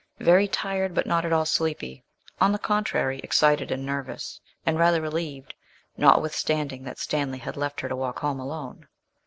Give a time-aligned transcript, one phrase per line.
[0.19, 2.03] Very tired, but not at all sleepy
[2.39, 5.53] on the contrary, excited and nervous, and rather relieved,
[5.95, 8.87] notwithstanding that Stanley had left her to walk home alone.